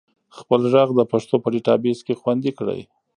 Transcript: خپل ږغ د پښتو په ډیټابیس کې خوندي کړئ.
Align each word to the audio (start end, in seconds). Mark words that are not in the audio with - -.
خپل 0.37 0.61
ږغ 0.73 0.89
د 0.95 1.01
پښتو 1.11 1.35
په 1.43 1.47
ډیټابیس 1.53 1.99
کې 2.05 2.17
خوندي 2.21 2.51
کړئ. 2.59 2.81